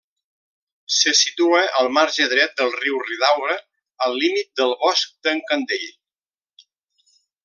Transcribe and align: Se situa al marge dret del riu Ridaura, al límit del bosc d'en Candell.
Se 0.99 1.11
situa 1.17 1.59
al 1.81 1.89
marge 1.97 2.25
dret 2.31 2.55
del 2.61 2.73
riu 2.79 2.97
Ridaura, 3.09 3.57
al 4.07 4.17
límit 4.23 4.49
del 4.61 4.73
bosc 4.85 5.13
d'en 5.29 5.45
Candell. 5.53 5.87